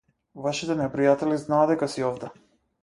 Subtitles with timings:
[0.45, 2.35] Вашите непријатели знаат дека си овде.